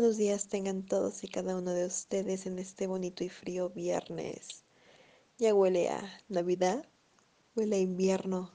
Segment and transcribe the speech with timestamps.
[0.00, 4.62] buenos días tengan todos y cada uno de ustedes en este bonito y frío viernes.
[5.38, 6.86] Ya huele a Navidad,
[7.56, 8.52] huele a invierno.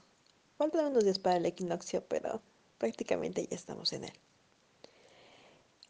[0.56, 2.40] Faltan unos días para el equinoccio, pero
[2.78, 4.12] prácticamente ya estamos en él.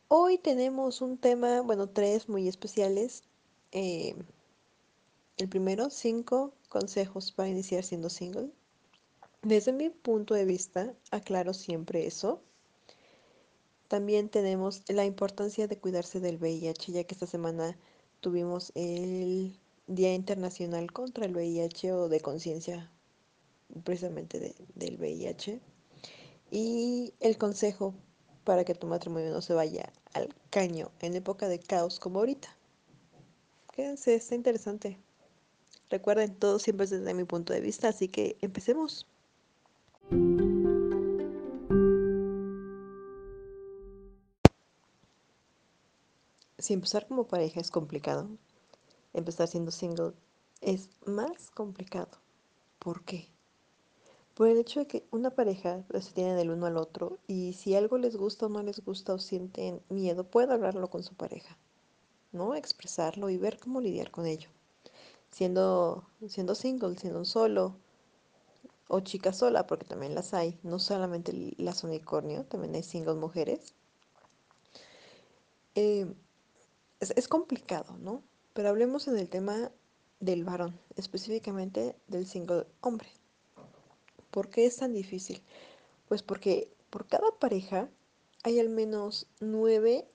[0.09, 3.23] Hoy tenemos un tema, bueno, tres muy especiales.
[3.71, 4.17] Eh,
[5.37, 8.51] el primero, cinco consejos para iniciar siendo single.
[9.43, 12.43] Desde mi punto de vista, aclaro siempre eso
[13.95, 17.79] también tenemos la importancia de cuidarse del VIH, ya que esta semana
[18.19, 22.91] tuvimos el Día Internacional contra el VIH o de conciencia
[23.85, 25.61] precisamente del VIH.
[26.51, 27.95] Y el consejo
[28.43, 32.49] para que tu matrimonio no se vaya al caño en época de caos como ahorita.
[33.71, 34.99] Quédense, está interesante.
[35.89, 39.07] Recuerden, todo siempre desde mi punto de vista, así que empecemos.
[46.65, 48.27] Si empezar como pareja es complicado,
[49.13, 50.15] empezar siendo single
[50.63, 52.09] es más complicado.
[52.79, 53.29] ¿Por qué?
[54.33, 57.75] Por el hecho de que una pareja se tiene del uno al otro y si
[57.75, 61.59] algo les gusta o no les gusta o sienten miedo, pueden hablarlo con su pareja,
[62.33, 62.55] ¿no?
[62.55, 64.49] Expresarlo y ver cómo lidiar con ello.
[65.33, 67.77] Siendo, siendo single, siendo un solo
[68.89, 73.75] o chica sola, porque también las hay, no solamente las unicornio, también hay single mujeres.
[75.75, 76.07] Eh,
[77.11, 78.23] es, complicado, ¿no?
[78.53, 79.71] Pero hablemos en el tema
[80.21, 83.09] del varón, específicamente del single hombre.
[84.31, 85.43] ¿Por qué es tan difícil?
[86.09, 87.89] Pues porque por cada pareja
[88.43, 90.07] hay al menos 9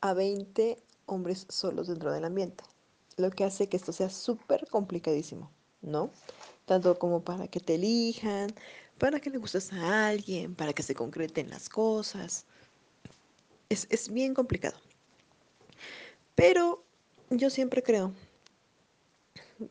[0.00, 2.64] a 20 hombres solos dentro del ambiente,
[3.16, 5.50] lo que hace que esto sea súper complicadísimo,
[5.82, 6.10] ¿no?
[6.66, 8.54] Tanto como para que te elijan,
[8.98, 12.44] para que le gustes a alguien, para que se concreten las cosas.
[13.68, 14.78] Es, es bien complicado.
[16.38, 16.84] Pero
[17.30, 18.14] yo siempre creo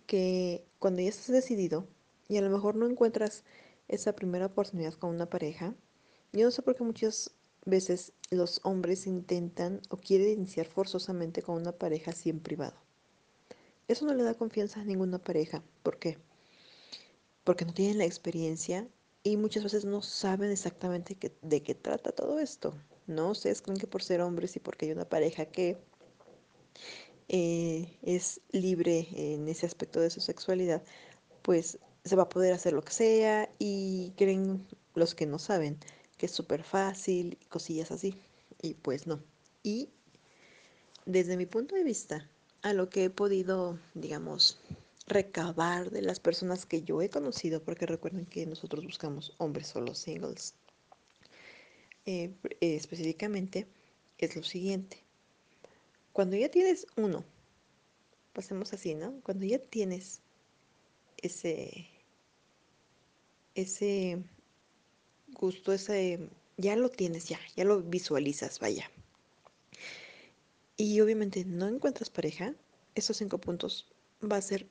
[0.06, 1.88] que cuando ya estás decidido
[2.28, 3.46] y a lo mejor no encuentras
[3.88, 5.74] esa primera oportunidad con una pareja,
[6.34, 7.32] yo no sé por qué muchas
[7.64, 12.76] veces los hombres intentan o quieren iniciar forzosamente con una pareja así en privado.
[13.88, 15.64] Eso no le da confianza a ninguna pareja.
[15.84, 16.18] ¿Por qué?
[17.46, 18.90] Porque no tienen la experiencia
[19.24, 22.74] y muchas veces no saben exactamente de qué trata todo esto.
[23.06, 23.30] ¿No?
[23.32, 25.78] Ustedes creen que por ser hombres y porque hay una pareja que
[27.30, 30.84] eh, es libre en ese aspecto de su sexualidad,
[31.42, 34.66] pues se va a poder hacer lo que sea y creen
[34.96, 35.78] los que no saben
[36.18, 38.16] que es súper fácil cosillas así.
[38.62, 39.24] Y pues no.
[39.64, 39.90] Y
[41.06, 42.30] desde mi punto de vista,
[42.64, 44.60] a lo que he podido, digamos,
[45.06, 49.94] recabar de las personas que yo he conocido, porque recuerden que nosotros buscamos hombres solo
[49.94, 50.56] singles,
[52.06, 53.68] eh, específicamente,
[54.18, 55.04] es lo siguiente.
[56.18, 57.24] Cuando ya tienes uno,
[58.34, 59.22] pasemos así, ¿no?
[59.22, 60.24] Cuando ya tienes
[61.18, 61.88] ese,
[63.54, 64.24] ese
[65.28, 66.28] gusto, ese,
[66.58, 68.90] ya lo tienes, ya, ya lo visualizas, vaya.
[70.76, 72.56] Y obviamente no encuentras pareja,
[72.96, 73.88] esos cinco puntos
[74.20, 74.68] va a ser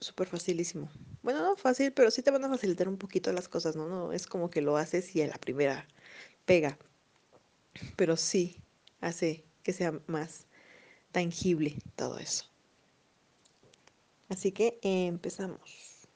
[0.00, 0.90] súper facilísimo.
[1.22, 3.88] Bueno, no fácil, pero sí te van a facilitar un poquito las cosas, ¿no?
[3.88, 5.88] No es como que lo haces y a la primera
[6.44, 6.78] pega.
[7.96, 8.58] Pero sí
[9.00, 10.46] hace que sea más
[11.12, 12.44] tangible todo eso.
[14.28, 16.06] Así que empezamos.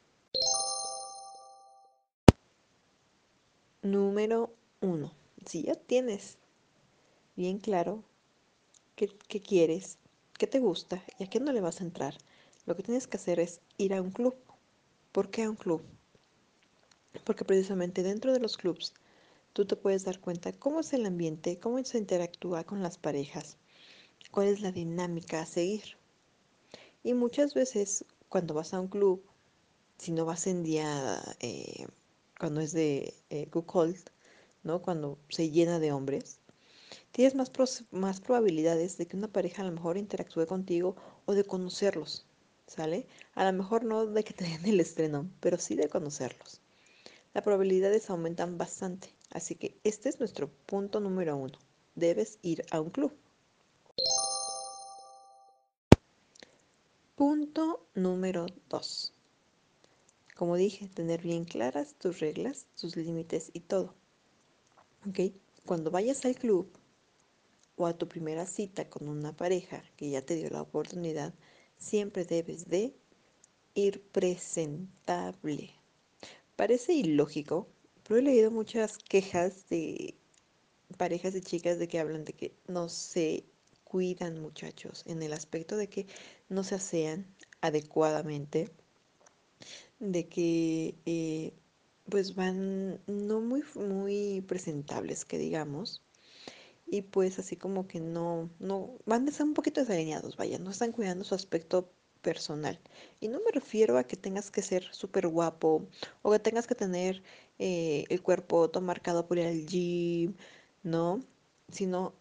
[3.83, 5.13] Número uno.
[5.45, 6.39] Si ya tienes
[7.37, 8.03] bien claro
[8.97, 9.99] qué, qué, quieres,
[10.39, 12.17] qué te gusta y a qué no le vas a entrar,
[12.67, 14.35] lo que tienes que hacer es ir a un club.
[15.13, 15.83] ¿Por qué a un club?
[17.25, 18.95] Porque precisamente dentro de los clubs
[19.53, 23.57] tú te puedes dar cuenta cómo es el ambiente, cómo se interactúa con las parejas,
[24.31, 25.97] cuál es la dinámica a seguir.
[27.03, 29.23] Y muchas veces cuando vas a un club,
[29.99, 31.87] si no vas en día, eh,
[32.39, 33.49] cuando es de eh,
[34.63, 34.83] ¿no?
[34.83, 36.41] Cuando se llena de hombres,
[37.13, 37.51] tienes más,
[37.91, 40.97] más probabilidades de que una pareja a lo mejor interactúe contigo
[41.27, 42.27] o de conocerlos,
[42.67, 43.07] ¿sale?
[43.35, 46.61] A lo mejor no de que te den el estreno, pero sí de conocerlos.
[47.35, 51.59] Las probabilidades aumentan bastante, así que este es nuestro punto número uno.
[51.95, 53.13] Debes ir a un club.
[57.95, 59.13] Número 2.
[60.35, 63.95] Como dije, tener bien claras tus reglas, tus límites y todo.
[65.09, 65.33] ¿Ok?
[65.65, 66.69] Cuando vayas al club
[67.77, 71.35] o a tu primera cita con una pareja que ya te dio la oportunidad,
[71.77, 72.95] siempre debes de
[73.75, 75.71] ir presentable.
[76.57, 77.69] Parece ilógico,
[78.03, 80.17] pero he leído muchas quejas de
[80.99, 83.45] parejas de chicas de que hablan de que no se
[83.85, 86.07] cuidan muchachos en el aspecto de que
[86.49, 87.27] no se asean
[87.65, 88.71] adecuadamente,
[89.99, 91.53] de que eh,
[92.09, 96.03] pues van no muy, muy presentables, que digamos,
[96.87, 100.71] y pues así como que no, no, van a estar un poquito desalineados, vaya, no
[100.71, 101.91] están cuidando su aspecto
[102.21, 102.79] personal.
[103.21, 105.87] Y no me refiero a que tengas que ser súper guapo
[106.23, 107.23] o que tengas que tener
[107.59, 110.35] eh, el cuerpo todo marcado por al gym,
[110.83, 111.21] ¿no?
[111.71, 112.15] Sino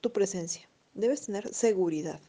[0.00, 0.68] tu presencia.
[0.94, 2.20] Debes tener seguridad,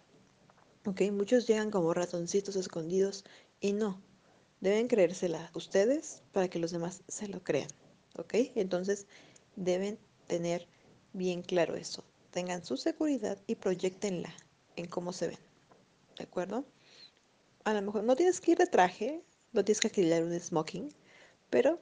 [0.88, 3.26] Muchos llegan como ratoncitos escondidos
[3.60, 4.02] y no.
[4.62, 7.68] Deben creérsela ustedes para que los demás se lo crean,
[8.16, 8.34] ¿ok?
[8.56, 9.06] Entonces
[9.58, 10.66] deben tener
[11.12, 12.06] bien claro eso.
[12.32, 14.34] Tengan su seguridad y proyectenla
[14.78, 15.40] en cómo se ven,
[16.18, 16.64] ¿de acuerdo?
[17.66, 20.94] A lo mejor no tienes que ir de traje, no tienes que alquilar un smoking,
[21.50, 21.82] pero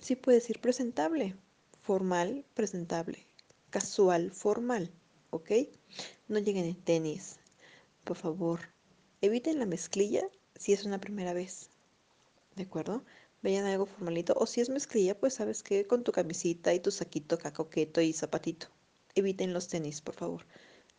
[0.00, 1.36] sí puedes ir presentable,
[1.80, 3.24] formal, presentable,
[3.70, 4.90] casual, formal,
[5.30, 5.52] ¿ok?
[6.26, 7.38] No lleguen en tenis,
[8.06, 8.60] por favor.
[9.20, 10.22] Eviten la mezclilla
[10.54, 11.68] si es una primera vez,
[12.54, 13.04] ¿de acuerdo?
[13.42, 14.32] Vean algo formalito.
[14.38, 18.00] O si es mezclilla, pues sabes que con tu camisita y tu saquito acá coqueto
[18.00, 18.68] y zapatito.
[19.14, 20.46] Eviten los tenis, por favor.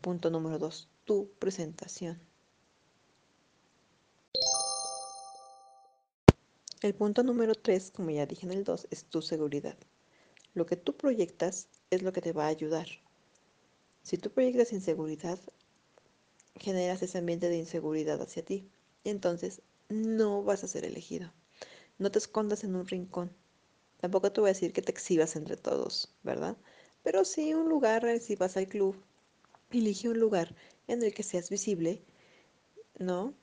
[0.02, 2.20] Punto número dos, tu presentación.
[6.82, 9.78] El punto número tres, como ya dije en el 2, es tu seguridad.
[10.54, 12.88] Lo que tú proyectas es lo que te va a ayudar.
[14.04, 15.40] Si tú proyectas inseguridad,
[16.60, 18.70] generas ese ambiente de inseguridad hacia ti.
[19.04, 21.32] Entonces no vas a ser elegido.
[21.98, 23.32] No te escondas en un rincón.
[24.00, 26.58] Tampoco te voy a decir que te exhibas entre todos, ¿verdad?
[27.04, 28.96] Pero sí un lugar, si vas al club,
[29.72, 30.56] elige un lugar
[30.88, 32.04] en el que seas visible,
[33.00, 33.34] ¿no?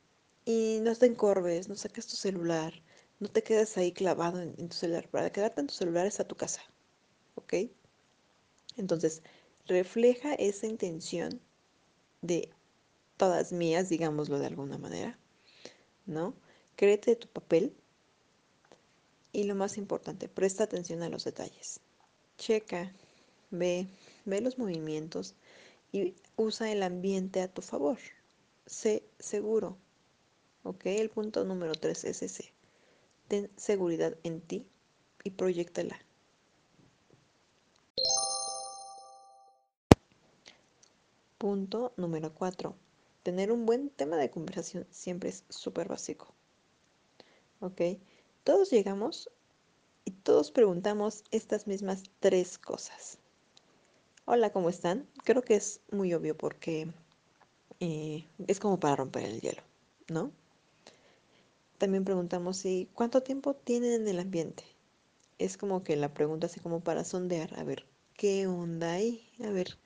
[0.44, 2.74] Y no te encorves, no saques tu celular,
[3.18, 5.08] no te quedes ahí clavado en, en tu celular.
[5.08, 6.62] Para quedarte en tu celular es a tu casa,
[7.34, 7.54] ¿ok?
[8.76, 9.22] Entonces,
[9.66, 11.40] refleja esa intención
[12.22, 12.50] de
[13.16, 15.18] todas mías, digámoslo de alguna manera,
[16.06, 16.34] ¿no?
[16.76, 17.74] Créete tu papel
[19.32, 21.80] y lo más importante, presta atención a los detalles.
[22.38, 22.92] Checa,
[23.50, 23.88] ve,
[24.24, 25.34] ve los movimientos
[25.92, 27.98] y usa el ambiente a tu favor.
[28.66, 29.76] Sé seguro,
[30.62, 30.86] ¿ok?
[30.86, 32.52] El punto número tres es ese.
[33.28, 34.66] Ten seguridad en ti
[35.22, 35.98] y proyectala.
[41.38, 42.74] Punto número 4.
[43.24, 46.34] Tener un buen tema de conversación siempre es súper básico.
[47.60, 47.80] ¿Ok?
[48.44, 49.30] Todos llegamos
[50.04, 53.16] y todos preguntamos estas mismas tres cosas.
[54.26, 55.08] Hola, ¿cómo están?
[55.24, 56.92] Creo que es muy obvio porque
[57.80, 59.62] eh, es como para romper el hielo,
[60.08, 60.30] ¿no?
[61.78, 64.64] También preguntamos si cuánto tiempo tienen en el ambiente.
[65.38, 67.86] Es como que la pregunta así como para sondear, a ver,
[68.18, 69.26] ¿qué onda hay?
[69.42, 69.78] A ver,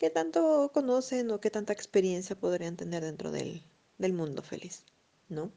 [0.00, 3.62] ¿qué tanto conocen o qué tanta experiencia podrían tener dentro del,
[3.98, 4.86] del mundo feliz?
[5.28, 5.52] ¿No?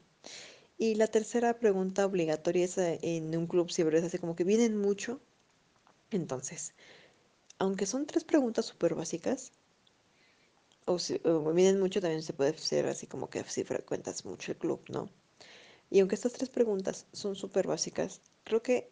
[0.76, 4.44] Y la tercera pregunta obligatoria es eh, en un club siempre es así como que
[4.44, 5.18] vienen mucho.
[6.10, 6.74] Entonces,
[7.58, 9.50] aunque son tres preguntas súper básicas,
[10.84, 14.52] o, si, o vienen mucho, también se puede ser así como que si frecuentas mucho
[14.52, 15.08] el club, ¿no?
[15.90, 18.90] Y aunque estas tres preguntas son súper básicas, creo que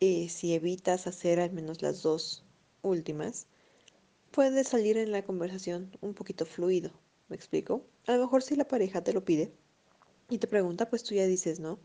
[0.00, 2.44] eh, si evitas hacer al menos las dos
[2.80, 3.46] últimas,
[4.30, 6.92] puede salir en la conversación un poquito fluido.
[7.28, 7.84] ¿Me explico?
[8.06, 9.52] A lo mejor si la pareja te lo pide
[10.30, 11.80] y te pregunta, pues tú ya dices, ¿no?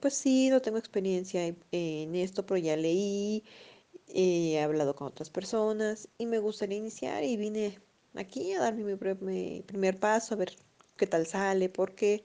[0.00, 3.44] Pues sí, no tengo experiencia en, esto, pero ya leí,
[4.08, 7.80] he hablado con otras personas y me gustaría iniciar y vine
[8.14, 10.56] aquí a dar mi, pri- mi primer paso, a ver
[10.96, 12.24] qué tal sale, porque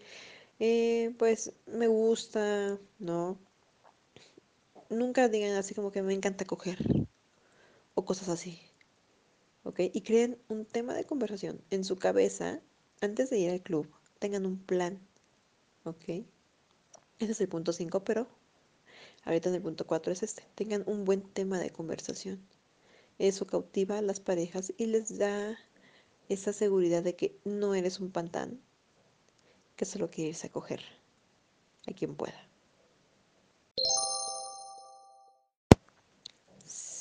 [0.60, 3.40] eh, pues me gusta, ¿no?
[4.92, 6.78] Nunca digan así como que me encanta coger
[7.96, 8.60] o cosas así,
[9.64, 9.80] ¿ok?
[9.94, 12.62] Y creen un tema de conversación en su cabeza
[13.02, 13.90] antes de ir al club.
[14.20, 15.00] Tengan un plan,
[15.84, 16.26] ¿ok?
[17.20, 18.28] Ese es el punto 5, pero
[19.24, 20.44] ahorita en el punto 4 es este.
[20.56, 22.40] Tengan un buen tema de conversación.
[23.20, 25.58] Eso cautiva a las parejas y les da
[26.30, 28.62] esa seguridad de que no eres un pantán
[29.76, 30.82] que solo quiere irse a coger
[31.88, 32.51] a quien pueda.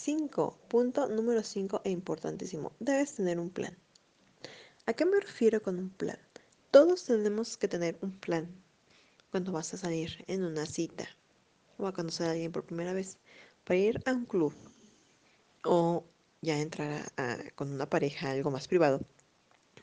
[0.01, 0.59] 5.
[0.69, 2.73] Punto número 5 e importantísimo.
[2.81, 3.77] Debes tener un plan.
[4.87, 6.19] ¿A qué me refiero con un plan?
[6.71, 8.49] Todos tenemos que tener un plan
[9.31, 11.07] cuando vas a salir en una cita
[11.77, 13.19] o a conocer a alguien por primera vez
[13.65, 14.55] para ir a un club
[15.65, 16.07] o
[16.41, 17.13] ya entrar
[17.55, 19.03] con una pareja, algo más privado.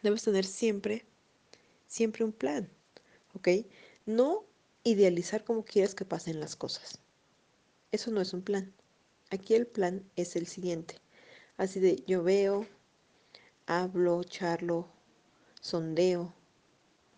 [0.01, 1.05] Debes tener siempre,
[1.85, 2.67] siempre un plan,
[3.35, 3.49] ¿ok?
[4.07, 4.45] No
[4.83, 6.97] idealizar cómo quieres que pasen las cosas.
[7.91, 8.73] Eso no es un plan.
[9.29, 11.01] Aquí el plan es el siguiente.
[11.57, 12.65] Así de yo veo,
[13.65, 14.87] hablo, charlo,
[15.59, 16.33] sondeo,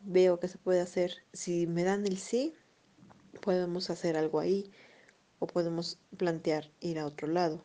[0.01, 1.23] veo qué se puede hacer.
[1.33, 2.55] Si me dan el sí,
[3.41, 4.71] podemos hacer algo ahí
[5.37, 7.63] o podemos plantear ir a otro lado.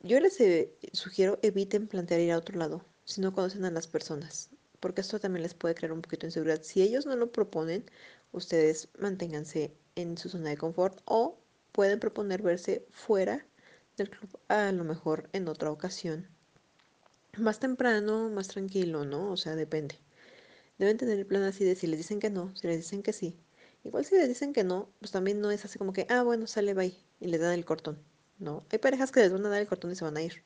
[0.00, 3.86] Yo les eh, sugiero eviten plantear ir a otro lado si no conocen a las
[3.86, 4.48] personas,
[4.80, 6.62] porque esto también les puede crear un poquito de inseguridad.
[6.62, 7.84] Si ellos no lo proponen,
[8.32, 11.38] ustedes manténganse en su zona de confort o
[11.72, 13.46] pueden proponer verse fuera
[14.00, 16.26] del club a lo mejor en otra ocasión.
[17.36, 19.30] Más temprano, más tranquilo, ¿no?
[19.30, 19.96] O sea, depende.
[20.78, 23.12] Deben tener el plan así de si les dicen que no, si les dicen que
[23.12, 23.38] sí.
[23.84, 26.46] Igual si les dicen que no, pues también no es así como que, ah, bueno,
[26.46, 27.98] sale, bye, y le dan el cortón.
[28.38, 30.42] No, hay parejas que les van a dar el cortón y se van a ir.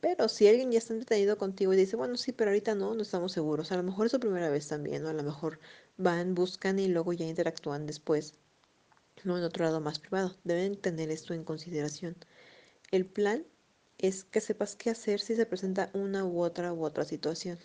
[0.00, 3.02] Pero si alguien ya está entretenido contigo y dice, bueno, sí, pero ahorita no, no
[3.02, 3.70] estamos seguros.
[3.70, 5.60] A lo mejor es su primera vez también, o a lo mejor
[5.98, 8.34] van, buscan y luego ya interactúan después,
[9.24, 10.34] no en otro lado más privado.
[10.44, 12.16] Deben tener esto en consideración.
[12.90, 13.46] El plan
[13.98, 17.58] es que sepas qué hacer si se presenta una u otra u otra situación,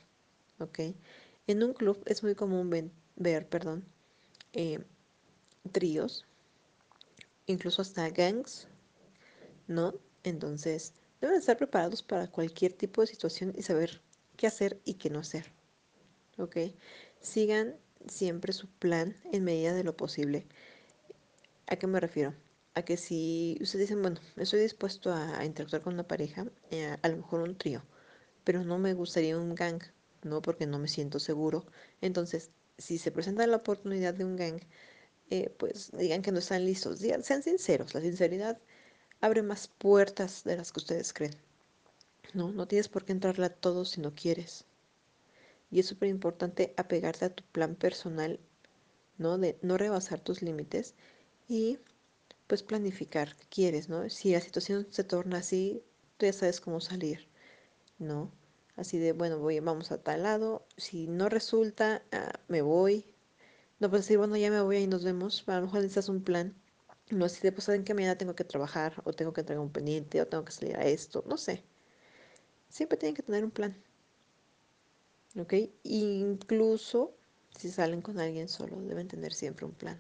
[0.60, 0.79] ¿ok?
[1.48, 3.86] En un club es muy común ver, perdón,
[4.53, 4.84] eh,
[5.72, 6.25] tríos,
[7.48, 8.67] incluso hasta gangs,
[9.67, 9.96] ¿no?
[10.24, 14.01] Entonces, deben estar preparados para cualquier tipo de situación y saber
[14.38, 15.51] qué hacer y qué no hacer,
[16.38, 16.58] ¿ok?
[17.22, 17.77] Sigan
[18.08, 20.46] siempre su plan en medida de lo posible.
[21.67, 22.45] ¿A qué me refiero?
[22.75, 27.08] A que si ustedes dicen, bueno, estoy dispuesto a, interactuar con una pareja, eh, a
[27.08, 27.84] lo mejor un trío,
[28.44, 29.82] pero no me gustaría un gang,
[30.24, 30.41] ¿no?
[30.41, 31.65] Porque no me siento seguro.
[32.01, 34.60] Entonces, si se presenta la oportunidad de un gang,
[35.29, 37.00] eh, pues digan que no están listos.
[37.00, 38.60] Sean sinceros, la sinceridad
[39.22, 41.36] abre más puertas de las que ustedes creen.
[42.34, 44.65] No, no tienes por qué entrarle a todo si no quieres.
[45.72, 48.39] Y es súper importante apegarte a tu plan personal,
[49.17, 49.38] ¿no?
[49.38, 50.94] De no rebasar tus límites
[51.48, 51.79] y
[52.48, 54.10] pues planificar qué quieres, ¿no?
[54.10, 55.84] Si la situación se torna así,
[56.18, 57.28] tú ya sabes cómo salir,
[58.00, 58.32] ¿no?
[58.75, 63.06] Así de, bueno, voy, vamos a tal lado, si no resulta, ah, me voy.
[63.80, 65.44] No puedes decir, bueno, ya me voy y nos vemos.
[65.48, 66.56] A lo mejor necesitas un plan.
[67.10, 69.02] No así de, pues, ¿saben qué mañana tengo que trabajar?
[69.06, 71.64] O tengo que entregar un pendiente, o tengo que salir a esto, no sé.
[72.70, 73.75] Siempre tienen que tener un plan,
[75.40, 75.54] ¿ok?
[75.84, 77.16] Incluso
[77.58, 80.00] si salen con alguien solo, deben tener siempre un plan.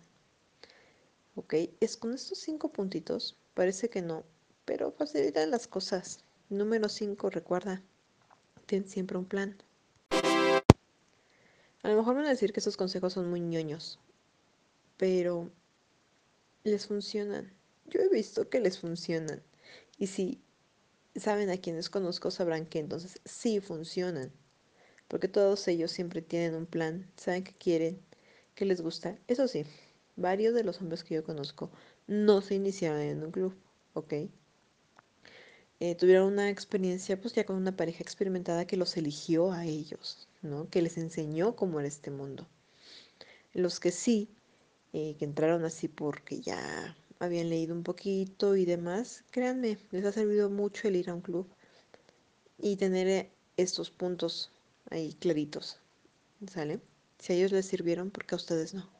[1.35, 1.53] ¿Ok?
[1.79, 4.23] Es con estos cinco puntitos, parece que no,
[4.65, 6.23] pero facilitan las cosas.
[6.49, 7.81] Número cinco, recuerda,
[8.65, 9.57] ten siempre un plan.
[11.83, 13.99] A lo mejor van a decir que estos consejos son muy ñoños,
[14.97, 15.51] pero
[16.63, 17.53] les funcionan.
[17.85, 19.43] Yo he visto que les funcionan.
[19.97, 20.41] Y si
[21.15, 24.31] saben a quienes conozco, sabrán que entonces sí funcionan.
[25.07, 28.01] Porque todos ellos siempre tienen un plan, saben qué quieren,
[28.55, 29.19] qué les gusta.
[29.27, 29.65] Eso sí,
[30.15, 31.71] varios de los hombres que yo conozco
[32.07, 33.55] no se iniciaron en un club,
[33.93, 34.13] ¿ok?
[35.81, 40.27] Eh, tuvieron una experiencia pues ya con una pareja experimentada que los eligió a ellos,
[40.41, 40.69] ¿no?
[40.69, 42.47] Que les enseñó cómo era este mundo.
[43.53, 44.29] Los que sí,
[44.93, 50.11] eh, que entraron así porque ya habían leído un poquito y demás, créanme, les ha
[50.11, 51.47] servido mucho el ir a un club
[52.57, 54.51] y tener eh, estos puntos
[54.89, 55.79] ahí claritos,
[56.47, 56.79] ¿sale?
[57.19, 58.94] Si a ellos les sirvieron, porque a ustedes no?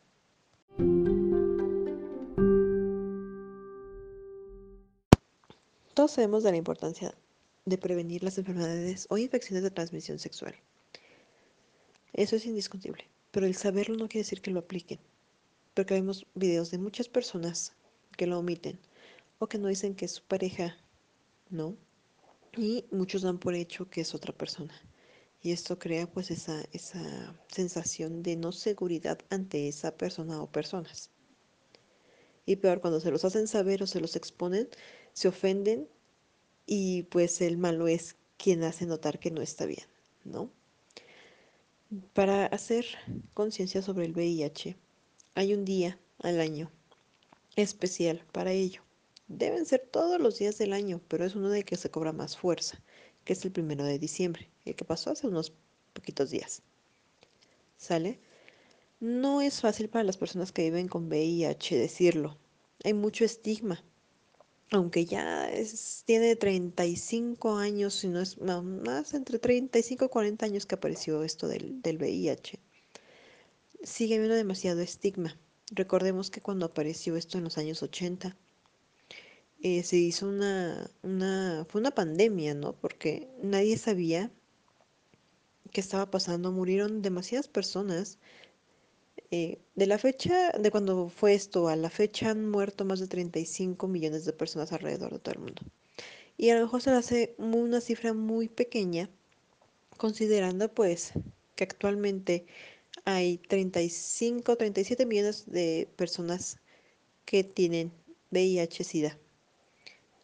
[5.96, 7.15] Todos sabemos de la importancia
[7.65, 10.53] de prevenir las enfermedades o infecciones de transmisión sexual.
[12.13, 15.00] Eso es indiscutible, pero el saberlo no quiere decir que lo apliquen,
[15.74, 17.74] porque vemos videos de muchas personas
[18.17, 18.77] que lo omiten
[19.39, 20.77] o que no dicen que es su pareja,
[21.50, 21.75] ¿no?
[22.58, 24.74] Y muchos dan por hecho que es otra persona.
[25.46, 31.12] Y esto crea pues esa, esa sensación de no seguridad ante esa persona o personas.
[32.48, 34.68] Y peor, cuando se los hacen saber o se los exponen,
[35.14, 35.88] se ofenden
[36.66, 39.86] y pues el malo es quien hace notar que no está bien,
[40.24, 40.50] ¿no?
[42.14, 42.88] Para hacer
[43.36, 44.75] conciencia sobre el VIH,
[45.36, 46.72] hay un día al año
[47.56, 48.82] especial para ello.
[49.28, 52.36] Deben ser todos los días del año, pero es uno de que se cobra más
[52.36, 52.82] fuerza,
[53.25, 55.53] que es el primero de diciembre, el que pasó hace unos
[55.93, 56.62] poquitos días.
[57.77, 58.19] ¿Sale?
[59.00, 62.38] No es fácil para las personas que viven con VIH decirlo.
[62.84, 63.84] Hay mucho estigma.
[64.72, 70.65] Aunque ya es, tiene 35 años, si no es más entre 35 y 40 años
[70.65, 72.60] que apareció esto del, del VIH,
[73.84, 75.38] sigue habiendo demasiado estigma.
[75.72, 78.36] Recordemos que cuando apareció esto en los años 80,
[79.62, 82.74] eh, se hizo una, una, fue una pandemia, ¿no?
[82.74, 84.31] Porque nadie sabía
[85.75, 88.17] qué estaba pasando, murieron demasiadas personas.
[89.29, 93.08] Eh, de la fecha, de cuando fue esto, a la fecha han muerto más de
[93.08, 95.63] 35 millones de personas alrededor de todo el mundo.
[96.38, 99.10] Y a lo mejor se le hace una cifra muy pequeña,
[99.98, 101.12] considerando pues
[101.58, 102.46] que actualmente
[103.03, 106.58] hay 35, 37 millones de personas
[107.25, 107.91] que tienen
[108.32, 109.17] VIH-Sida,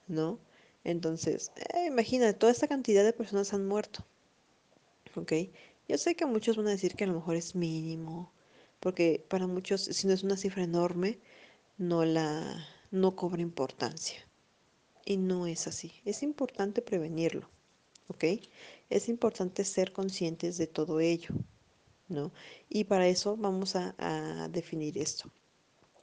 [0.08, 0.40] ¿no?
[0.86, 4.06] Entonces, eh, imagina, toda esta cantidad de personas han muerto,
[5.16, 5.34] ¿ok?
[5.88, 8.32] Yo sé que muchos van a decir que a lo mejor es mínimo,
[8.80, 11.20] porque para muchos, si no es una cifra enorme,
[11.78, 14.28] no la, no cobra importancia.
[15.06, 15.92] Y no es así.
[16.06, 17.50] Es importante prevenirlo,
[18.08, 18.26] ¿ok?
[18.90, 21.34] Es importante ser conscientes de todo ello,
[22.08, 22.32] ¿no?
[22.70, 25.32] Y para eso vamos a, definir esto.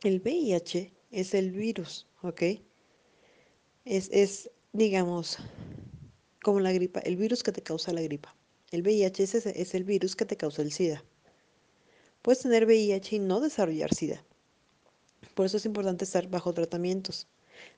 [0.02, 2.42] El VIH es el virus, ¿ok?
[3.84, 5.38] Es, es, digamos,
[6.42, 8.34] como la gripa, el virus que te causa la gripa.
[8.70, 11.02] El VIH es, es el virus que te causa el SIDA.
[12.22, 14.22] Puedes tener VIH y no desarrollar SIDA.
[15.34, 17.28] Por eso es importante estar bajo tratamientos.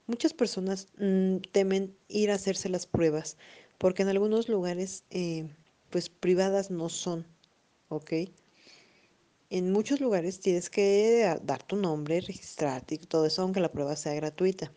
[0.06, 3.37] Muchas personas mmm, temen ir a hacerse las pruebas
[3.78, 5.49] porque en algunos lugares eh,
[5.90, 7.26] pues privadas no son,
[7.88, 8.12] ¿ok?
[9.49, 13.97] En muchos lugares tienes que dar tu nombre, registrarte y todo eso, aunque la prueba
[13.97, 14.73] sea gratuita.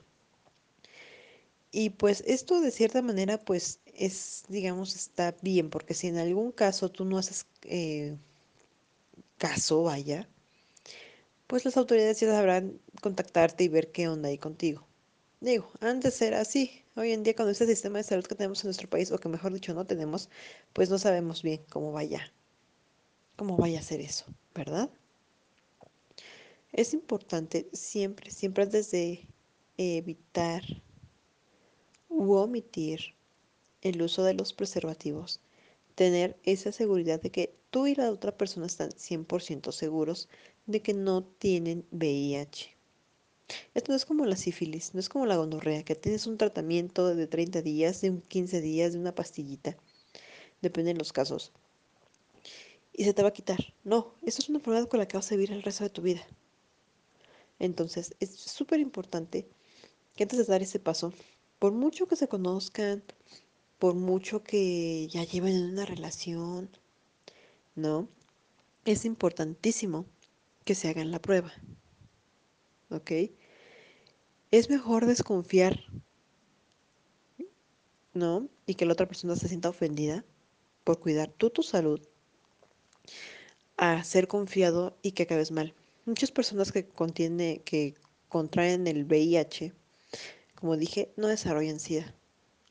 [1.76, 6.52] Y pues esto de cierta manera pues es, digamos, está bien, porque si en algún
[6.52, 8.16] caso tú no haces eh,
[9.40, 10.30] caso, vaya,
[11.48, 14.86] pues las autoridades ya sabrán contactarte y ver qué onda ahí contigo.
[15.42, 16.84] Digo, antes era así.
[16.96, 19.28] Hoy en día con este sistema de salud que tenemos en nuestro país, o que
[19.28, 20.30] mejor dicho no tenemos,
[20.74, 22.32] pues no sabemos bien cómo vaya,
[23.36, 24.92] cómo vaya a ser eso, ¿verdad?
[26.72, 29.28] Es importante siempre, siempre antes de
[29.78, 30.64] evitar
[32.32, 33.16] omitir
[33.82, 35.42] el uso de los preservativos,
[35.96, 40.30] tener esa seguridad de que tú y la otra persona están 100% seguros
[40.66, 42.76] de que no tienen VIH.
[43.74, 47.14] Esto no es como la sífilis, no es como la gonorrea, que tienes un tratamiento
[47.14, 49.76] de 30 días, de 15 días, de una pastillita,
[50.62, 51.52] depende de los casos,
[52.94, 53.74] y se te va a quitar.
[53.84, 56.02] No, esto es una enfermedad con la que vas a vivir el resto de tu
[56.02, 56.26] vida.
[57.60, 59.48] Entonces, es súper importante
[60.16, 61.14] que antes de dar ese paso,
[61.64, 63.06] por mucho que se conozcan,
[63.80, 66.70] por mucho que ya lleven una relación,
[67.74, 68.10] ¿no?
[68.84, 70.06] Es importantísimo
[70.66, 71.54] que se hagan la prueba.
[72.90, 73.12] ¿Ok?
[74.52, 75.80] Es mejor desconfiar,
[78.14, 78.50] ¿no?
[78.66, 80.26] Y que la otra persona se sienta ofendida
[80.84, 82.02] por cuidar tú tu salud
[83.78, 85.74] a ser confiado y que acabes mal.
[86.04, 87.96] Muchas personas que contiene, que
[88.28, 89.72] contraen el VIH,
[90.64, 92.16] como dije, no desarrollan SIDA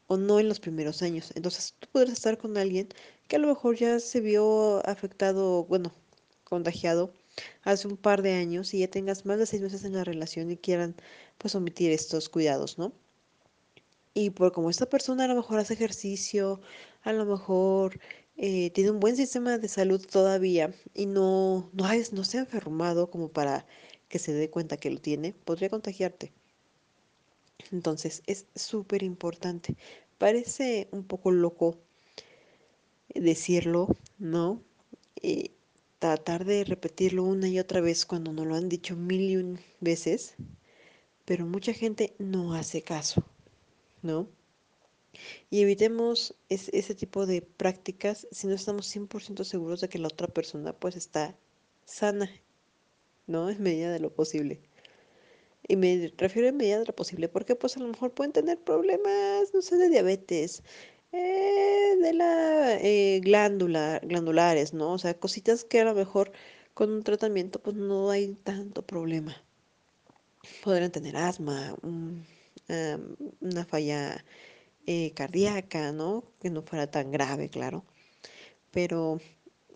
[0.06, 1.30] o no en los primeros años.
[1.34, 2.88] Entonces tú podrás estar con alguien
[3.28, 5.92] que a lo mejor ya se vio afectado, bueno,
[6.42, 7.12] contagiado
[7.64, 10.50] hace un par de años y ya tengas más de seis meses en la relación
[10.50, 10.96] y quieran
[11.36, 12.94] pues omitir estos cuidados, ¿no?
[14.14, 16.62] Y por como esta persona a lo mejor hace ejercicio,
[17.02, 18.00] a lo mejor
[18.38, 22.40] eh, tiene un buen sistema de salud todavía y no, no, es, no se ha
[22.40, 23.66] enfermado como para
[24.08, 26.32] que se dé cuenta que lo tiene, podría contagiarte.
[27.70, 29.76] Entonces es súper importante.
[30.18, 31.78] Parece un poco loco
[33.14, 34.62] decirlo, ¿no?
[35.22, 35.50] Eh,
[35.98, 39.60] tratar de repetirlo una y otra vez cuando nos lo han dicho mil y un
[39.80, 40.34] veces,
[41.24, 43.24] pero mucha gente no hace caso,
[44.02, 44.26] ¿no?
[45.50, 50.08] Y evitemos es, ese tipo de prácticas si no estamos 100% seguros de que la
[50.08, 51.36] otra persona pues está
[51.84, 52.30] sana,
[53.26, 53.50] ¿no?
[53.50, 54.60] En medida de lo posible.
[55.68, 58.58] Y me refiero en medida de lo posible porque pues a lo mejor pueden tener
[58.58, 60.62] problemas, no sé, de diabetes,
[61.12, 64.92] eh, de la eh, glándula, glandulares, ¿no?
[64.92, 66.32] O sea, cositas que a lo mejor
[66.74, 69.36] con un tratamiento pues no hay tanto problema.
[70.64, 72.22] Podrían tener asma, um,
[73.40, 74.24] una falla
[74.86, 76.24] eh, cardíaca, ¿no?
[76.40, 77.84] Que no fuera tan grave, claro.
[78.72, 79.20] Pero,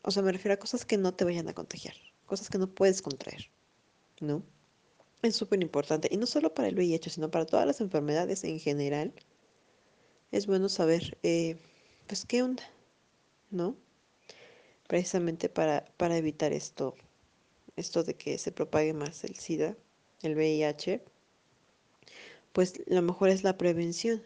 [0.03, 1.95] o sea, me refiero a cosas que no te vayan a contagiar,
[2.27, 3.51] cosas que no puedes contraer,
[4.21, 4.43] ¿no?
[5.23, 8.61] Es súper importante, y no solo para el VIH, sino para todas las enfermedades en
[8.61, 9.13] general.
[10.33, 11.57] Es bueno saber, eh,
[12.07, 12.63] pues, qué onda,
[13.51, 13.77] ¿no?
[14.89, 16.95] Precisamente para, para evitar esto,
[17.77, 19.77] esto de que se propague más el SIDA,
[20.23, 21.03] el VIH,
[22.53, 24.23] pues lo mejor es la prevención.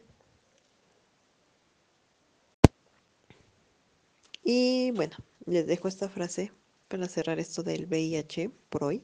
[4.44, 6.52] Y bueno, les dejo esta frase
[6.88, 9.02] para cerrar esto del VIH por hoy.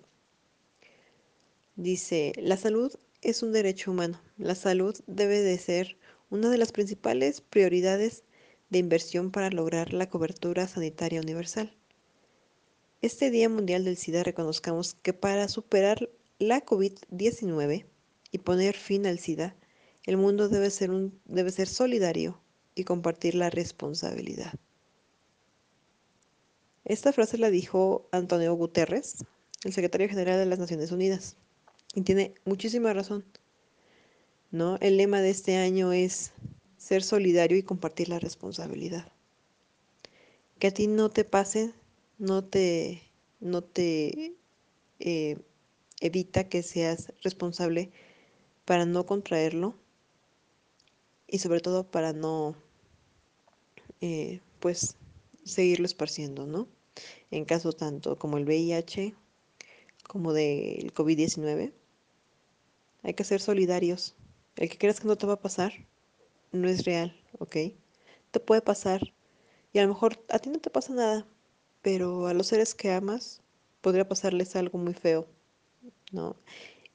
[1.77, 4.19] Dice, la salud es un derecho humano.
[4.39, 5.99] La salud debe de ser
[6.31, 8.25] una de las principales prioridades
[8.71, 11.77] de inversión para lograr la cobertura sanitaria universal.
[13.03, 16.09] Este Día Mundial del SIDA reconozcamos que para superar
[16.39, 17.85] la COVID-19
[18.33, 19.55] y poner fin al SIDA,
[20.05, 20.91] El mundo debe ser,
[21.27, 22.41] debe ser solidario
[22.75, 24.55] y compartir la responsabilidad.
[26.85, 29.25] Esta frase la dijo Antonio Guterres,
[29.65, 31.37] el secretario general de las Naciones Unidas,
[31.97, 33.25] y tiene muchísima razón.
[34.51, 34.77] ¿no?
[34.81, 36.33] El lema de este año es
[36.77, 39.11] ser solidario y compartir la responsabilidad.
[40.59, 41.73] Que a ti no te pase,
[42.19, 43.03] no te,
[43.41, 44.37] no te
[45.01, 45.39] eh,
[46.01, 47.91] evita que seas responsable
[48.65, 49.75] para no contraerlo
[51.27, 52.55] y sobre todo para no,
[54.01, 54.97] eh, pues,
[55.45, 56.69] seguirlo esparciendo, ¿no?
[57.31, 59.15] En casos tanto como el VIH
[60.07, 61.73] como del COVID-19,
[63.03, 64.15] hay que ser solidarios.
[64.57, 65.73] El que creas que no te va a pasar
[66.53, 67.57] no es real, ¿ok?
[68.31, 69.13] Te puede pasar
[69.73, 71.27] y a lo mejor a ti no te pasa nada,
[71.83, 73.43] pero a los seres que amas
[73.81, 75.27] podría pasarles algo muy feo,
[76.13, 76.37] ¿no?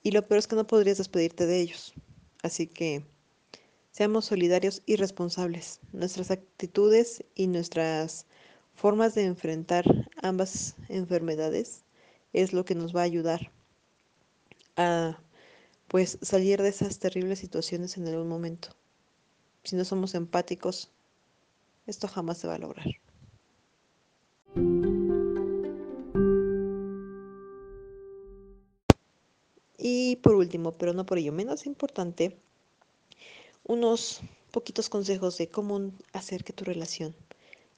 [0.03, 1.93] Y lo peor es que no podrías despedirte de ellos.
[2.41, 3.05] Así que
[3.91, 5.79] seamos solidarios y responsables.
[5.93, 8.25] Nuestras actitudes y nuestras
[8.73, 9.85] formas de enfrentar
[10.21, 11.83] ambas enfermedades
[12.33, 13.51] es lo que nos va a ayudar
[14.75, 15.19] a
[15.91, 18.69] pues salir de esas terribles situaciones en algún momento.
[19.65, 20.89] Si no somos empáticos,
[21.85, 22.87] esto jamás se va a lograr.
[29.77, 32.37] Y por último, pero no por ello menos importante,
[33.65, 37.13] unos poquitos consejos de cómo hacer que tu relación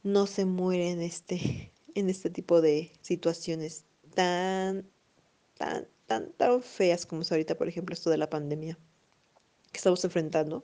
[0.04, 4.88] no se muera en este, en este tipo de situaciones tan,
[5.58, 8.78] tan, tan, tan feas como es ahorita, por ejemplo, esto de la pandemia
[9.72, 10.64] que estamos enfrentando.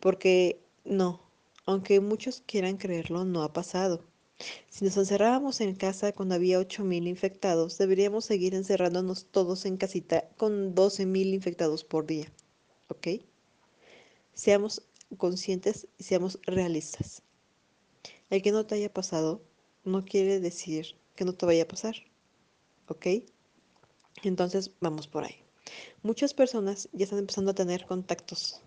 [0.00, 1.20] Porque no,
[1.64, 4.04] aunque muchos quieran creerlo, no ha pasado.
[4.68, 10.28] Si nos encerrábamos en casa cuando había 8.000 infectados, deberíamos seguir encerrándonos todos en casita
[10.36, 12.30] con 12.000 infectados por día.
[12.88, 13.08] ¿Ok?
[14.34, 14.82] Seamos
[15.16, 17.22] conscientes y seamos realistas.
[18.30, 19.42] El que no te haya pasado
[19.84, 21.96] no quiere decir que no te vaya a pasar.
[22.86, 23.06] ¿Ok?
[24.22, 25.42] Entonces vamos por ahí.
[26.02, 28.62] Muchas personas ya están empezando a tener contactos,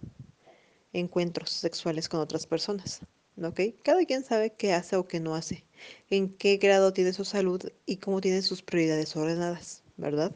[0.93, 3.01] encuentros sexuales con otras personas.
[3.41, 3.61] ¿Ok?
[3.83, 5.63] Cada quien sabe qué hace o qué no hace,
[6.09, 10.35] en qué grado tiene su salud y cómo tiene sus prioridades ordenadas, ¿verdad?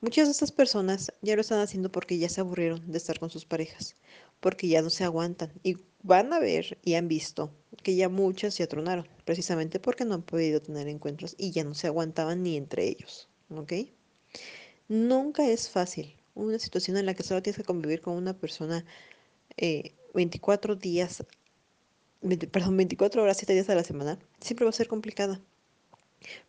[0.00, 3.28] Muchas de estas personas ya lo están haciendo porque ya se aburrieron de estar con
[3.28, 3.96] sus parejas,
[4.40, 7.50] porque ya no se aguantan y van a ver y han visto
[7.82, 11.74] que ya muchas ya tronaron, precisamente porque no han podido tener encuentros y ya no
[11.74, 13.72] se aguantaban ni entre ellos, ¿ok?
[14.88, 18.84] Nunca es fácil una situación en la que solo tienes que convivir con una persona
[19.56, 21.24] eh, 24 días,
[22.20, 25.40] 20, perdón, 24 horas, 7 días a la semana, siempre va a ser complicada.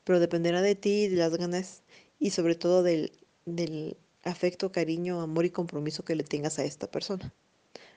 [0.04, 1.84] Pero dependerá de ti, de las ganas
[2.20, 3.12] y sobre todo del,
[3.46, 7.34] del afecto, cariño, amor y compromiso que le tengas a esta persona,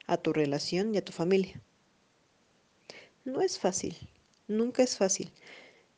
[0.07, 1.61] a tu relación y a tu familia.
[3.25, 3.97] No es fácil,
[4.49, 5.33] nunca es fácil.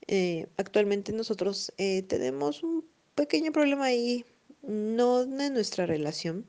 [0.08, 4.24] Eh, actualmente nosotros eh, tenemos un pequeño problema ahí,
[4.62, 6.46] no en nuestra relación,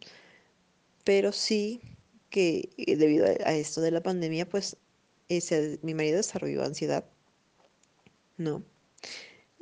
[1.04, 1.82] pero sí
[2.30, 4.78] que eh, debido a, esto de la pandemia, pues
[5.30, 7.06] ese, mi marido desarrolló ansiedad,
[8.38, 8.64] ¿no?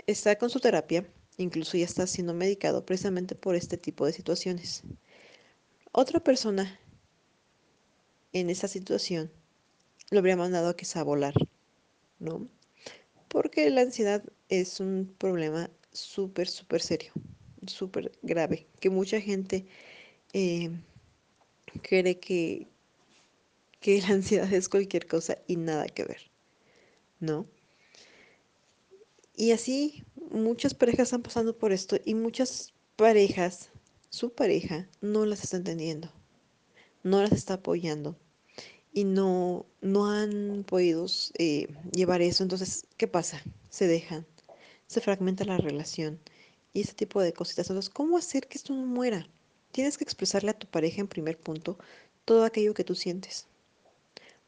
[0.08, 1.06] Está con su terapia,
[1.38, 4.84] incluso ya está siendo medicado precisamente por este tipo de situaciones.
[5.92, 6.80] Otra persona
[8.34, 9.32] en esa situación
[10.10, 11.34] lo habría mandado a que a volar,
[12.20, 12.48] ¿no?
[13.28, 17.12] Porque la ansiedad es un problema súper, súper serio,
[17.68, 19.66] súper grave, que mucha gente
[20.34, 20.72] eh,
[21.82, 22.68] cree que,
[23.80, 26.32] que la ansiedad es cualquier cosa y nada que ver,
[27.20, 27.46] ¿no?
[29.36, 33.70] Y así muchas parejas están pasando por esto y muchas parejas,
[34.10, 36.12] su pareja, no las está entendiendo,
[37.04, 38.18] no las está apoyando
[38.94, 41.06] y no, no han podido
[41.38, 42.44] eh, llevar eso.
[42.44, 43.42] Entonces, ¿qué pasa?
[43.70, 44.26] Se dejan,
[44.92, 46.20] se fragmenta la relación
[46.74, 47.70] y ese tipo de cositas.
[47.70, 49.26] Entonces, ¿cómo hacer que esto no muera?
[49.72, 51.80] Tienes que expresarle a tu pareja en primer punto
[52.26, 53.48] todo aquello que tú sientes,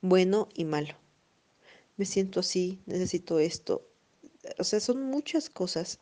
[0.02, 0.96] bueno y malo.
[1.96, 3.88] Me siento así, necesito esto.
[4.60, 6.00] O sea, son muchas cosas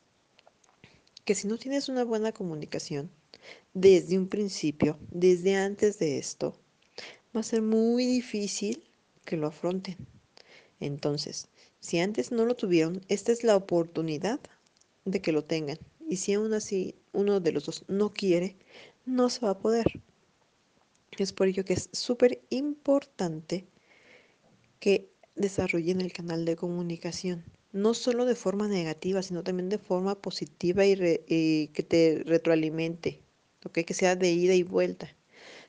[1.24, 3.12] que si no tienes una buena comunicación
[3.76, 6.58] desde un principio, desde antes de esto,
[7.36, 8.90] va a ser muy difícil
[9.24, 9.98] que lo afronten.
[10.80, 11.48] Entonces,
[11.82, 14.40] si antes no lo tuvieron, esta es la oportunidad
[15.04, 15.80] de que lo tengan.
[16.08, 18.56] Y si aún así uno de los dos no quiere,
[19.06, 19.86] no se va a poder.
[21.18, 23.66] Es por ello que es súper importante
[24.80, 30.22] que desarrollen el canal de comunicación, no solo de forma negativa, sino también de forma
[30.22, 33.22] positiva y, re, que te retroalimente,
[33.66, 33.84] ¿okay?
[33.86, 35.10] que sea de ida y vuelta.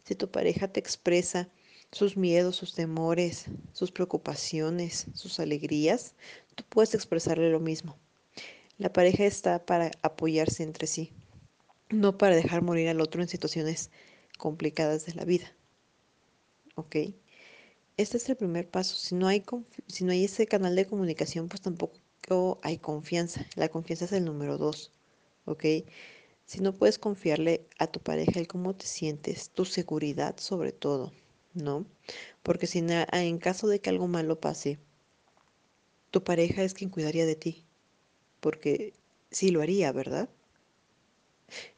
[0.05, 1.49] Si tu pareja te expresa
[1.93, 6.15] sus miedos, sus temores, sus preocupaciones, sus alegrías,
[6.55, 7.99] tú puedes expresarle lo mismo.
[8.79, 11.13] La pareja está para apoyarse entre sí,
[11.91, 13.91] no para dejar morir al otro en situaciones
[14.39, 15.55] complicadas de la vida.
[16.75, 16.97] ¿Ok?
[17.99, 18.97] Este es el primer paso.
[18.97, 19.45] Si no hay,
[19.87, 23.47] si no hay ese canal de comunicación, pues tampoco hay confianza.
[23.55, 24.93] La confianza es el número dos.
[25.45, 25.65] ¿Ok?
[26.47, 31.13] Si no puedes confiarle a tu pareja el cómo te sientes, tu seguridad sobre todo,
[31.55, 31.87] ¿no?
[32.43, 34.79] Porque si en caso de que algo malo pase,
[36.11, 37.65] tu pareja es quien cuidaría de ti.
[38.41, 38.93] Porque
[39.31, 40.29] sí lo haría, ¿verdad?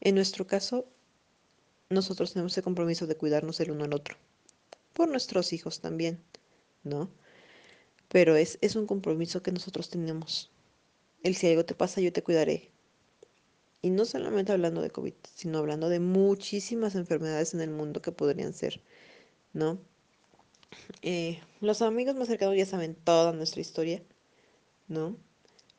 [0.01, 0.85] En nuestro caso,
[1.89, 4.17] nosotros tenemos el compromiso de cuidarnos el uno al otro
[4.95, 6.23] por nuestros hijos también,
[6.83, 7.11] ¿no?
[8.07, 10.51] Pero es, es un compromiso que nosotros tenemos.
[11.21, 12.71] El si algo te pasa, yo te cuidaré.
[13.81, 18.13] Y no solamente hablando de COVID, sino hablando de muchísimas enfermedades en el mundo que
[18.13, 18.81] podrían ser,
[19.55, 19.79] ¿no?
[21.01, 24.03] Eh, los amigos más cercanos ya saben toda nuestra historia,
[24.87, 25.17] ¿no?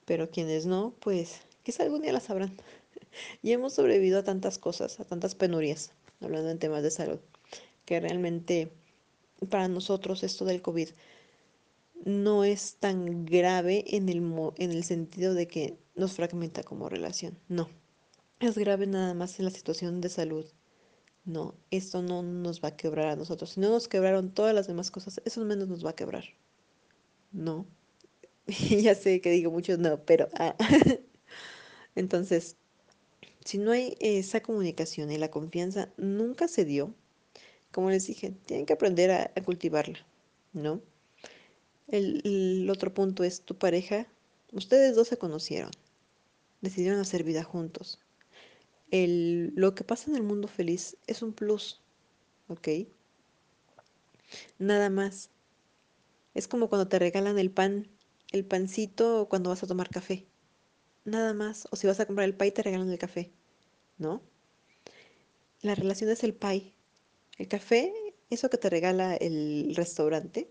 [0.07, 2.57] Pero quienes no, pues quizá algún día la sabrán.
[3.43, 7.21] y hemos sobrevivido a tantas cosas, a tantas penurias, hablando en temas de salud,
[7.85, 8.73] que realmente
[9.51, 10.89] para nosotros esto del COVID
[12.05, 14.23] no es tan grave en el,
[14.57, 17.39] en el sentido de que nos fragmenta como relación.
[17.49, 17.69] No,
[18.41, 20.47] es grave nada más en la situación de salud.
[21.27, 23.51] No, esto no nos va a quebrar a nosotros.
[23.51, 26.25] Si no nos quebraron todas las demás cosas, eso menos nos va a quebrar.
[27.33, 27.67] No.
[28.47, 30.29] ya sé que digo mucho no, pero...
[30.35, 30.57] Ah.
[31.97, 32.57] Entonces,
[33.45, 36.95] si no hay esa comunicación y la confianza nunca se dio,
[37.73, 39.99] como les dije, tienen que aprender a, cultivarla,
[40.53, 40.81] ¿no?
[41.89, 44.07] El, otro punto es tu pareja,
[44.53, 45.71] ustedes dos se conocieron,
[46.61, 48.01] decidieron hacer vida juntos.
[48.91, 51.83] El, lo que pasa en el mundo feliz es un plus,
[52.49, 52.69] ¿ok?
[54.59, 55.31] Nada más.
[56.35, 57.89] Es como cuando te regalan el pan,
[58.33, 60.27] el pancito cuando vas a tomar café.
[61.05, 61.67] Nada más.
[61.71, 63.33] O si vas a comprar el pay, te regalan el café,
[63.99, 64.23] ¿no?
[65.63, 66.75] La relación es el pay,
[67.39, 67.93] el café,
[68.31, 70.49] eso que te regala el restaurante,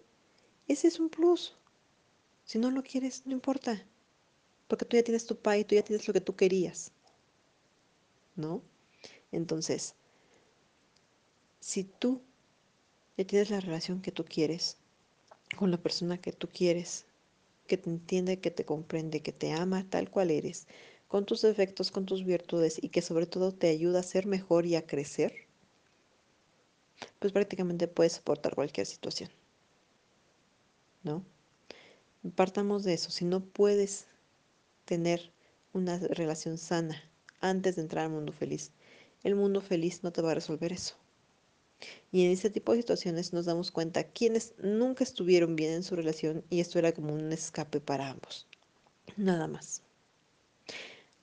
[0.68, 1.56] ese es un plus.
[2.44, 3.86] Si no lo quieres, no importa.
[4.68, 6.92] Porque tú ya tienes tu pay, tú ya tienes lo que tú querías.
[8.36, 8.62] ¿No?
[9.32, 9.96] Entonces,
[11.60, 12.22] si tú
[13.18, 14.78] ya tienes la relación que tú quieres,
[15.58, 17.06] con la persona que tú quieres,
[17.68, 20.68] que te entiende, que te comprende, que te ama tal cual eres,
[21.08, 24.66] con tus defectos, con tus virtudes y que sobre todo te ayuda a ser mejor
[24.66, 25.34] y a crecer,
[27.20, 29.30] pues prácticamente puedes soportar cualquier situación.
[31.04, 31.24] ¿No?
[32.36, 33.12] Partamos de eso.
[33.12, 34.08] Si no puedes
[34.86, 35.32] tener
[35.74, 37.02] una relación sana
[37.50, 38.72] antes de entrar al mundo feliz,
[39.24, 40.96] el mundo feliz no te va a resolver eso.
[42.12, 45.96] Y en ese tipo de situaciones nos damos cuenta quienes nunca estuvieron bien en su
[45.96, 48.48] relación y esto era como un escape para ambos.
[49.18, 49.82] Nada más.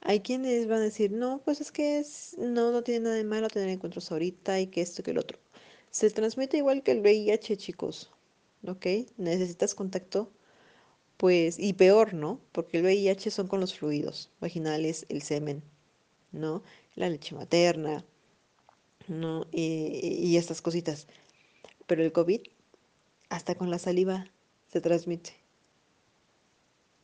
[0.00, 2.04] Hay quienes van a decir, no, pues es que
[2.38, 5.18] no, no tiene nada de malo tener encuentros ahorita y que esto y que el
[5.18, 5.38] otro.
[5.90, 8.10] Se transmite igual que el VIH, chicos.
[8.66, 8.86] ¿Ok?
[9.16, 10.32] Necesitas contacto,
[11.16, 12.40] pues, y peor, ¿no?
[12.52, 15.62] Porque el VIH son con los fluidos vaginales, el semen,
[16.32, 16.62] ¿no?
[16.94, 18.04] La leche materna,
[19.08, 19.46] ¿no?
[19.52, 21.06] Y, estas cositas.
[21.86, 22.40] Pero el COVID,
[23.28, 24.26] hasta con la saliva,
[24.68, 25.34] se transmite.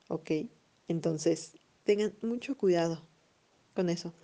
[0.08, 0.30] ¿Ok?
[0.88, 1.52] Entonces,
[1.84, 3.02] tengan mucho cuidado
[3.74, 4.14] con eso.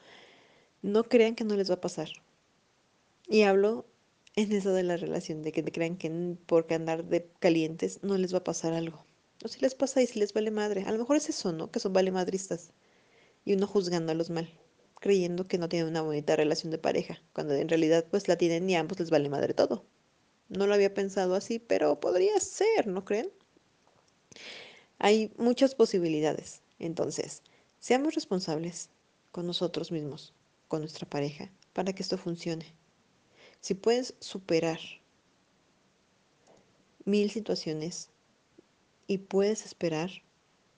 [0.83, 2.09] No crean que no les va a pasar.
[3.29, 3.87] Y hablo
[4.37, 8.35] en eso de la relación, de que crean que porque andar de calientes no les
[8.35, 9.05] va a pasar algo.
[9.45, 10.85] O si les pasa y si les vale madre.
[10.85, 11.71] A lo mejor es eso, ¿no?
[11.71, 12.71] Que son vale madristas.
[13.45, 14.49] Y uno juzgándolos mal,
[15.05, 18.71] creyendo que no tienen una bonita relación de pareja, cuando en realidad pues la tienen
[18.71, 19.85] y a ambos les vale madre todo.
[20.49, 23.31] No lo había pensado así, pero podría ser, ¿no creen?
[24.99, 26.63] Hay muchas posibilidades.
[26.79, 27.43] Entonces,
[27.81, 28.89] seamos responsables
[29.31, 30.33] con nosotros mismos,
[30.69, 32.73] con nuestra pareja, para que esto funcione.
[33.61, 34.81] Si puedes superar
[37.05, 38.09] mil situaciones
[39.07, 40.11] y puedes esperar,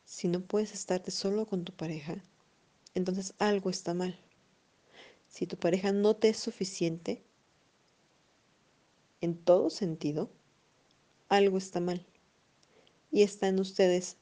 [0.04, 2.20] si no puedes estarte solo con tu pareja,
[2.96, 4.18] entonces algo está mal.
[5.28, 7.22] Si tu pareja no te es suficiente,
[9.20, 10.30] en todo sentido,
[11.28, 12.04] algo está mal.
[13.10, 14.16] Y está en ustedes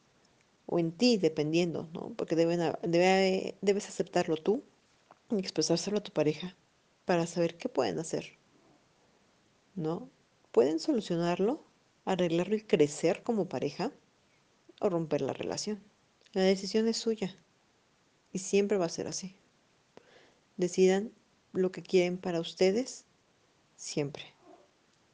[0.66, 2.14] o en ti, dependiendo, ¿no?
[2.16, 4.62] Porque debes aceptarlo tú
[5.30, 6.56] y expresárselo a tu pareja
[7.04, 8.38] para saber qué pueden hacer.
[9.74, 10.08] ¿no?
[10.52, 11.64] Pueden solucionarlo,
[12.04, 13.92] arreglarlo y crecer como pareja
[14.80, 15.82] o romper la relación.
[16.32, 17.36] La decisión es suya
[18.34, 19.36] y siempre va a ser así.
[20.56, 21.12] Decidan
[21.52, 23.04] lo que quieren para ustedes
[23.76, 24.24] siempre.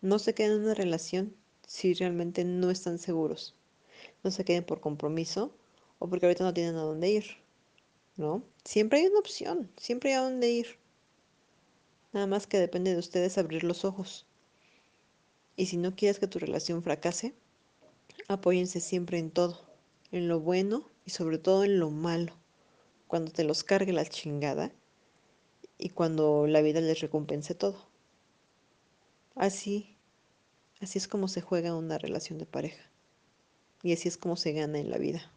[0.00, 3.54] No se queden en una relación si realmente no están seguros.
[4.24, 5.54] No se queden por compromiso
[5.98, 7.26] o porque ahorita no tienen a dónde ir,
[8.16, 8.42] ¿no?
[8.64, 10.78] Siempre hay una opción, siempre hay a dónde ir.
[12.12, 14.26] Nada más que depende de ustedes abrir los ojos.
[15.56, 17.34] Y si no quieres que tu relación fracase,
[18.28, 19.60] apóyense siempre en todo,
[20.10, 22.39] en lo bueno y sobre todo en lo malo,
[23.10, 24.70] cuando te los cargue la chingada
[25.78, 27.88] y cuando la vida les recompense todo.
[29.34, 29.96] Así,
[30.80, 32.88] así es como se juega una relación de pareja.
[33.82, 35.28] Y así es como se gana en la vida.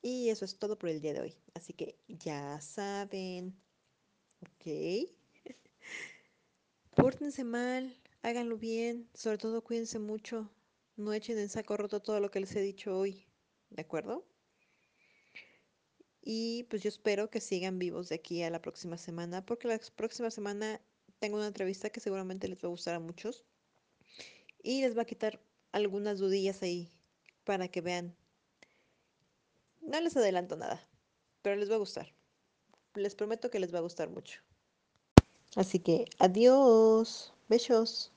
[0.00, 1.34] Y eso es todo por el día de hoy.
[1.54, 3.60] Así que ya saben,
[4.42, 5.10] ¿ok?
[6.94, 10.48] Pórtense mal, háganlo bien, sobre todo cuídense mucho.
[10.98, 13.24] No echen en saco roto todo lo que les he dicho hoy,
[13.70, 14.26] ¿de acuerdo?
[16.20, 19.78] Y pues yo espero que sigan vivos de aquí a la próxima semana, porque la
[19.94, 20.80] próxima semana
[21.20, 23.44] tengo una entrevista que seguramente les va a gustar a muchos
[24.60, 26.90] y les va a quitar algunas dudillas ahí
[27.44, 28.16] para que vean.
[29.80, 30.84] No les adelanto nada,
[31.42, 32.12] pero les va a gustar.
[32.94, 34.40] Les prometo que les va a gustar mucho.
[35.54, 38.10] Así que adiós, besos.